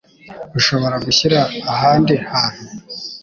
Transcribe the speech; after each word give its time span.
Ushobora 0.59 0.95
gushyira 1.05 1.39
ahandi 1.73 2.13
hantu? 2.31 2.63